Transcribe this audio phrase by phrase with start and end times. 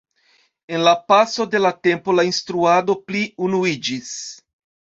[0.77, 4.13] En la paso de la tempo la instruado pli unuiĝis.